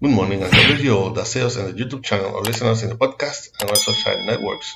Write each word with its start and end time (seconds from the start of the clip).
Good 0.00 0.12
morning 0.12 0.44
and 0.44 0.52
God 0.52 0.66
bless 0.68 0.80
you 0.80 0.96
all 0.96 1.24
see 1.24 1.42
us 1.42 1.56
in 1.56 1.66
the 1.66 1.72
YouTube 1.72 2.04
channel 2.04 2.30
or 2.30 2.42
listeners 2.42 2.84
in 2.84 2.88
the 2.88 2.94
podcast 2.94 3.50
and 3.60 3.68
our 3.68 3.74
social 3.74 4.24
networks. 4.26 4.72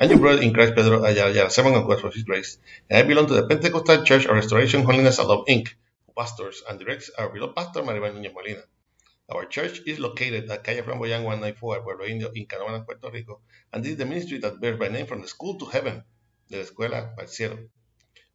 I'm 0.00 0.08
your 0.08 0.18
brother 0.18 0.40
in 0.40 0.54
Christ, 0.54 0.74
Pedro 0.74 1.04
Ayala, 1.04 1.50
servant 1.50 1.76
of 1.76 1.86
God 1.86 2.00
for 2.00 2.10
His 2.10 2.22
grace, 2.22 2.56
and 2.88 2.98
I 2.98 3.02
belong 3.02 3.26
to 3.26 3.34
the 3.34 3.46
Pentecostal 3.46 4.02
Church 4.02 4.24
of 4.24 4.34
Restoration 4.34 4.82
Holiness 4.82 5.18
and 5.18 5.28
Love 5.28 5.44
Inc., 5.46 5.74
who 6.06 6.14
pastors 6.16 6.62
and 6.66 6.78
directs 6.78 7.10
our 7.18 7.28
beloved 7.28 7.54
pastor, 7.54 7.82
Maribel 7.82 8.14
Núñez 8.14 8.32
Molina. 8.32 8.62
Our 9.28 9.44
church 9.44 9.82
is 9.84 9.98
located 9.98 10.50
at 10.50 10.64
Calle 10.64 10.82
Flamboyant 10.82 11.22
194, 11.22 11.82
Pueblo 11.82 12.06
Indio, 12.06 12.30
in 12.34 12.46
Canóvanas, 12.46 12.86
Puerto 12.86 13.10
Rico, 13.10 13.40
and 13.74 13.84
this 13.84 13.92
is 13.92 13.98
the 13.98 14.06
ministry 14.06 14.38
that 14.38 14.58
bears 14.58 14.78
by 14.78 14.88
name 14.88 15.04
from 15.04 15.20
the 15.20 15.28
school 15.28 15.58
to 15.58 15.66
heaven, 15.66 16.02
de 16.48 16.56
la 16.56 16.64
escuela 16.64 17.12
al 17.20 17.26
cielo. 17.26 17.58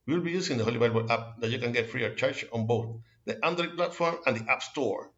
We 0.05 0.13
will 0.13 0.21
be 0.21 0.33
using 0.33 0.59
the 0.59 0.65
Holy 0.65 0.77
Bible 0.77 1.11
app 1.11 1.41
that 1.41 1.49
you 1.49 1.57
can 1.57 1.71
get 1.71 1.89
free 1.89 2.05
of 2.05 2.15
charge 2.15 2.45
on 2.53 2.67
both 2.67 2.99
the 3.25 3.43
Android 3.43 3.75
platform 3.75 4.17
and 4.27 4.37
the 4.37 4.51
App 4.51 4.61
Store. 4.61 5.09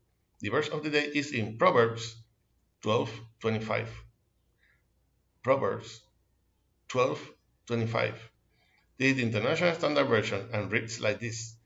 The 0.41 0.49
verse 0.49 0.69
of 0.69 0.83
the 0.83 0.89
day 0.89 1.05
is 1.05 1.33
in 1.33 1.57
Proverbs 1.57 2.15
12:25. 2.83 3.89
Proverbs 5.43 5.99
12:25. 6.87 8.15
This 8.97 9.11
is 9.11 9.15
the 9.17 9.23
International 9.23 9.75
Standard 9.75 10.05
Version 10.05 10.49
and 10.53 10.71
reads 10.71 11.01
like 11.01 11.19
this: 11.19 11.57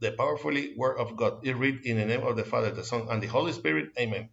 The 0.00 0.12
powerfully 0.12 0.74
word 0.76 0.98
of 0.98 1.16
God 1.16 1.46
is 1.46 1.54
read 1.54 1.86
in 1.86 1.96
the 1.96 2.04
name 2.04 2.22
of 2.22 2.36
the 2.36 2.44
Father, 2.44 2.70
the 2.70 2.84
Son, 2.84 3.08
and 3.08 3.22
the 3.22 3.28
Holy 3.28 3.52
Spirit. 3.52 3.92
Amen. 3.98 4.28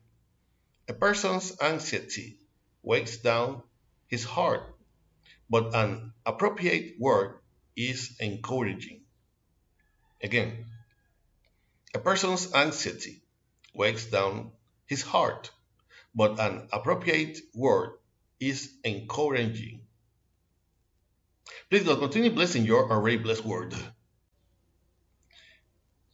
A 0.90 0.94
person's 0.94 1.56
anxiety 1.62 2.38
weighs 2.84 3.20
down 3.20 3.64
his 4.08 4.26
heart, 4.26 4.76
but 5.50 5.74
an 5.74 6.12
appropriate 6.26 7.00
word 7.00 7.40
is 7.78 8.18
encouraging. 8.20 9.06
Again, 10.22 10.66
a 11.94 12.00
person's 12.00 12.54
anxiety 12.54 13.25
weighs 13.76 14.06
down 14.06 14.52
his 14.86 15.02
heart, 15.02 15.52
but 16.14 16.40
an 16.40 16.68
appropriate 16.72 17.40
word 17.54 17.92
is 18.40 18.72
encouraging. 18.84 19.82
Please 21.70 21.84
God, 21.84 22.00
continue 22.00 22.32
blessing 22.32 22.66
your 22.66 22.90
already 22.92 23.18
blessed 23.18 23.46
word. 23.46 23.74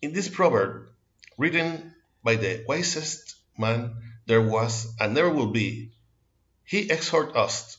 In 0.02 0.14
this 0.14 0.30
proverb, 0.30 0.89
written 1.38 1.94
by 2.23 2.36
the 2.36 2.64
wisest 2.67 3.36
man 3.58 3.95
there 4.26 4.42
was 4.42 4.94
and 5.00 5.14
never 5.14 5.30
will 5.30 5.52
be, 5.52 5.92
he 6.64 6.89
exhorts 6.89 7.36
us 7.36 7.78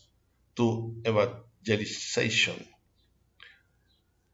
to 0.56 0.94
evangelization. 1.06 2.66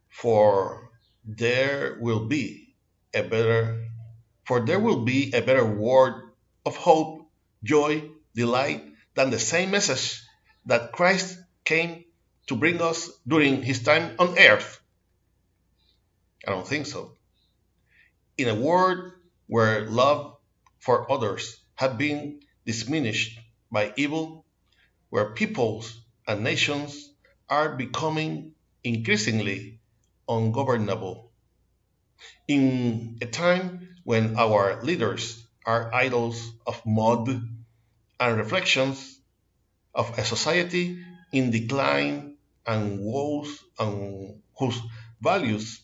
For 0.09 0.91
there 1.25 1.99
will 2.01 2.27
be 2.27 2.75
a 3.15 3.23
better 3.23 3.89
for 4.49 4.65
there 4.65 4.81
will 4.81 5.05
be 5.05 5.35
a 5.35 5.43
better 5.43 5.67
word 5.67 6.33
of 6.65 6.75
hope, 6.75 7.29
joy, 7.63 8.09
delight 8.35 8.83
than 9.15 9.29
the 9.29 9.39
same 9.39 9.71
message 9.71 10.23
that 10.65 10.93
Christ 10.93 11.37
came 11.65 12.05
to 12.47 12.57
bring 12.57 12.81
us 12.81 13.11
during 13.29 13.63
his 13.63 13.83
time 13.83 14.17
on 14.19 14.39
earth? 14.39 14.81
I 16.47 16.53
don't 16.53 16.67
think 16.67 16.87
so. 16.87 17.13
In 18.39 18.49
a 18.49 18.55
world 18.55 19.13
where 19.49 19.85
love 19.85 20.39
for 20.79 21.13
others 21.13 21.61
had 21.75 21.99
been 21.99 22.41
diminished 22.65 23.39
by 23.71 23.93
evil, 23.97 24.47
where 25.11 25.35
peoples 25.35 26.01
and 26.27 26.43
nations 26.43 27.13
are 27.51 27.77
becoming 27.77 28.53
increasingly 28.83 29.81
ungovernable, 30.27 31.33
in 32.47 33.19
a 33.21 33.27
time 33.27 33.88
when 34.09 34.39
our 34.39 34.81
leaders 34.81 35.45
are 35.67 35.93
idols 35.93 36.41
of 36.67 36.81
mud 36.87 37.29
and 38.19 38.39
reflections 38.39 39.21
of 39.95 40.19
a 40.19 40.25
society 40.25 40.97
in 41.31 41.51
decline 41.51 42.33
and 42.67 43.01
woes 43.01 43.63
and 43.79 44.41
whose 44.59 44.81
values 45.21 45.83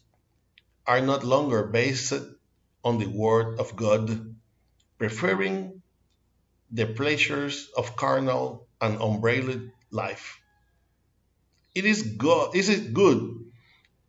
are 0.87 1.03
not 1.03 1.23
longer 1.23 1.65
based 1.65 2.15
on 2.83 2.97
the 2.97 3.05
word 3.05 3.61
of 3.61 3.77
God, 3.77 4.09
preferring 4.97 5.83
the 6.73 6.87
pleasures 6.87 7.69
of 7.77 7.95
carnal 7.95 8.67
and 8.81 9.03
unbridled 9.03 9.69
life. 9.91 10.41
It 11.75 11.85
is 11.85 12.17
good, 12.17 12.57
is 12.57 12.71
it 12.71 12.95
good 12.95 13.53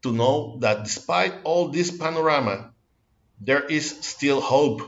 to 0.04 0.14
know 0.14 0.60
that 0.62 0.86
despite 0.86 1.34
all 1.44 1.68
this 1.68 1.92
panorama, 1.92 2.72
there 3.40 3.64
is 3.64 3.90
still 4.02 4.42
hope, 4.42 4.82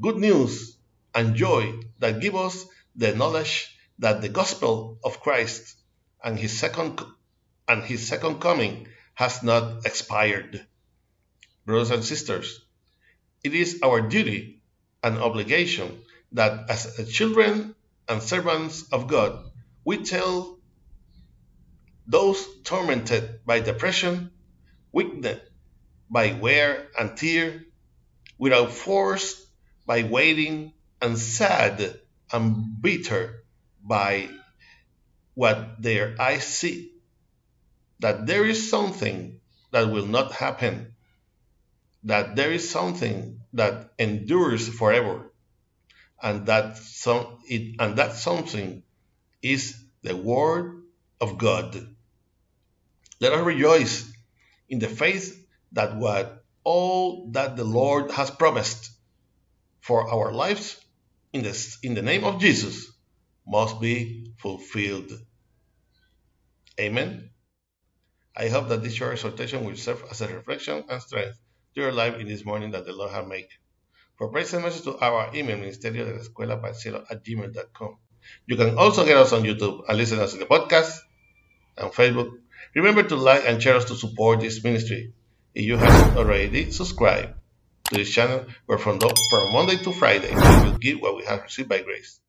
good 0.00 0.16
news, 0.16 0.76
and 1.14 1.34
joy 1.34 1.80
that 1.98 2.20
give 2.20 2.34
us 2.34 2.66
the 2.96 3.14
knowledge 3.14 3.76
that 3.98 4.20
the 4.22 4.28
gospel 4.28 4.98
of 5.04 5.20
Christ 5.20 5.76
and 6.22 6.38
his 6.38 6.58
second 6.58 7.00
and 7.68 7.82
his 7.82 8.06
second 8.06 8.40
coming 8.40 8.88
has 9.14 9.42
not 9.42 9.86
expired. 9.86 10.66
Brothers 11.66 11.90
and 11.90 12.04
sisters, 12.04 12.60
it 13.44 13.54
is 13.54 13.80
our 13.82 14.00
duty 14.00 14.62
and 15.02 15.18
obligation 15.18 16.00
that 16.32 16.70
as 16.70 17.08
children 17.12 17.74
and 18.08 18.22
servants 18.22 18.84
of 18.92 19.06
God, 19.06 19.50
we 19.84 20.04
tell 20.04 20.58
those 22.06 22.44
tormented 22.64 23.40
by 23.46 23.60
depression, 23.60 24.30
weakness, 24.92 25.40
by 26.10 26.32
wear 26.32 26.88
and 26.98 27.16
tear, 27.16 27.62
without 28.38 28.72
force 28.72 29.46
by 29.86 30.02
waiting, 30.02 30.72
and 31.00 31.18
sad 31.18 31.98
and 32.32 32.82
bitter 32.82 33.44
by 33.82 34.28
what 35.34 35.80
their 35.80 36.14
eyes 36.20 36.44
see, 36.44 36.92
that 38.00 38.26
there 38.26 38.44
is 38.44 38.70
something 38.70 39.40
that 39.72 39.90
will 39.90 40.06
not 40.06 40.32
happen, 40.32 40.94
that 42.04 42.36
there 42.36 42.52
is 42.52 42.68
something 42.68 43.40
that 43.54 43.92
endures 43.98 44.68
forever, 44.68 45.32
and 46.22 46.46
that 46.46 46.76
some 46.76 47.38
it 47.48 47.76
and 47.78 47.96
that 47.96 48.14
something 48.14 48.82
is 49.42 49.82
the 50.02 50.16
word 50.16 50.82
of 51.20 51.38
God. 51.38 51.74
Let 53.20 53.32
us 53.32 53.44
rejoice 53.44 54.12
in 54.68 54.78
the 54.78 54.88
faith 54.88 55.36
that 55.72 55.96
what 55.96 56.44
all 56.64 57.30
that 57.32 57.56
the 57.56 57.64
Lord 57.64 58.10
has 58.12 58.30
promised 58.30 58.90
for 59.80 60.10
our 60.10 60.32
lives 60.32 60.76
in 61.32 61.42
the, 61.42 61.76
in 61.82 61.94
the 61.94 62.02
name 62.02 62.24
of 62.24 62.40
Jesus 62.40 62.90
must 63.46 63.80
be 63.80 64.32
fulfilled. 64.38 65.10
Amen. 66.78 67.30
I 68.36 68.48
hope 68.48 68.68
that 68.68 68.82
this 68.82 68.94
short 68.94 69.12
exhortation 69.12 69.64
will 69.64 69.76
serve 69.76 70.04
as 70.10 70.20
a 70.20 70.28
reflection 70.28 70.84
and 70.88 71.02
strength 71.02 71.38
to 71.74 71.80
your 71.80 71.92
life 71.92 72.16
in 72.16 72.28
this 72.28 72.44
morning 72.44 72.70
that 72.72 72.86
the 72.86 72.92
Lord 72.92 73.12
has 73.12 73.26
made. 73.26 73.48
For 74.18 74.28
praise 74.28 74.52
and 74.54 74.62
message 74.62 74.84
to 74.84 74.98
our 74.98 75.34
email, 75.34 75.56
ministerio 75.56 76.04
de 76.04 76.14
la 76.14 76.20
escuela 76.20 77.04
at 77.10 77.24
gmail.com. 77.24 77.96
You 78.46 78.56
can 78.56 78.76
also 78.78 79.04
get 79.04 79.16
us 79.16 79.32
on 79.32 79.42
YouTube 79.42 79.82
and 79.88 79.96
listen 79.96 80.20
us 80.20 80.34
in 80.34 80.40
the 80.40 80.46
podcast 80.46 80.98
and 81.76 81.90
Facebook. 81.90 82.30
Remember 82.74 83.02
to 83.02 83.16
like 83.16 83.44
and 83.46 83.62
share 83.62 83.76
us 83.76 83.86
to 83.86 83.96
support 83.96 84.40
this 84.40 84.62
ministry. 84.62 85.12
If 85.52 85.64
you 85.64 85.76
haven't 85.76 86.16
already, 86.16 86.70
subscribe 86.70 87.34
to 87.86 87.96
this 87.96 88.08
channel 88.08 88.46
where 88.66 88.78
from, 88.78 89.00
from 89.00 89.52
Monday 89.52 89.78
to 89.82 89.92
Friday 89.92 90.30
we 90.30 90.70
will 90.70 90.78
give 90.78 91.00
what 91.00 91.16
we 91.16 91.24
have 91.24 91.42
received 91.42 91.68
by 91.68 91.82
grace. 91.82 92.20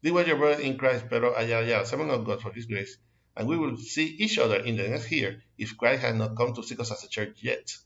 This 0.00 0.10
was 0.12 0.26
your 0.26 0.38
brother 0.38 0.62
in 0.62 0.78
Christ, 0.78 1.10
Pedro 1.10 1.34
Ayala, 1.36 1.84
servant 1.84 2.10
of 2.12 2.24
God 2.24 2.40
for 2.40 2.52
His 2.52 2.64
grace, 2.64 2.96
and 3.36 3.46
we 3.46 3.58
will 3.58 3.76
see 3.76 4.06
each 4.06 4.38
other 4.38 4.56
in 4.56 4.78
the 4.78 4.88
next 4.88 5.12
year 5.12 5.42
if 5.58 5.76
Christ 5.76 6.00
has 6.00 6.14
not 6.14 6.34
come 6.34 6.54
to 6.54 6.62
seek 6.62 6.80
us 6.80 6.90
as 6.90 7.04
a 7.04 7.08
church 7.10 7.36
yet. 7.42 7.76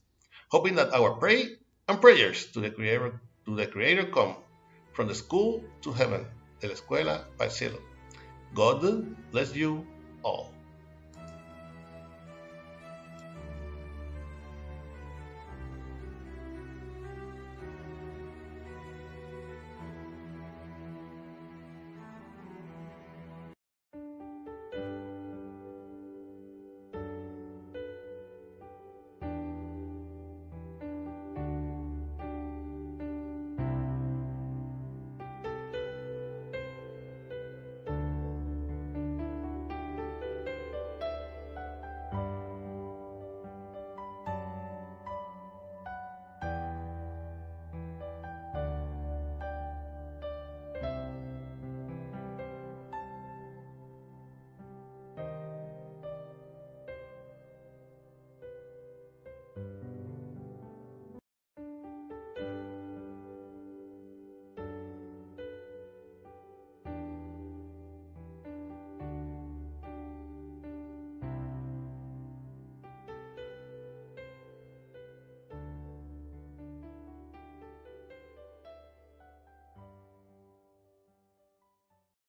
Hoping 0.49 0.75
that 0.75 0.93
our 0.93 1.15
pray 1.15 1.49
and 1.89 1.99
prayers 1.99 2.45
to 2.53 2.61
the 2.61 2.71
Creator, 2.71 3.19
to 3.47 3.55
the 3.57 3.67
Creator 3.67 4.05
come 4.05 4.37
from 4.93 5.09
the 5.09 5.15
school 5.15 5.65
to 5.81 5.91
heaven, 5.91 6.25
de 6.61 6.67
la 6.67 6.75
escuela 6.75 7.25
al 7.41 7.49
cielo. 7.49 7.79
God 8.53 9.15
bless 9.31 9.53
you 9.53 9.85
all. 10.23 10.53